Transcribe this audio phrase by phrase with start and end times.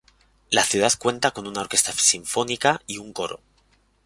[0.49, 3.39] La ciudad cuenta con una orquesta sinfónica y un coro.